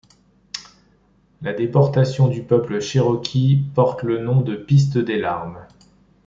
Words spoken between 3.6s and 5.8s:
porte le nom de Piste des Larmes.